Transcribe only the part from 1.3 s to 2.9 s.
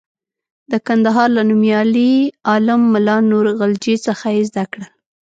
له نومیالي عالم